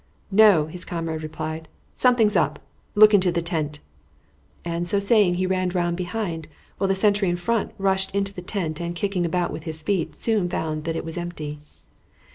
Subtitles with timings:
[0.31, 1.67] "No," his comrade replied.
[1.93, 2.57] "Something's up.
[2.95, 3.81] Look into the tent."
[4.65, 6.47] And, so saying, he ran round behind,
[6.79, 10.15] while the sentry in front rushed into the tent and, kicking about with his feet,
[10.15, 11.59] soon found that it was empty.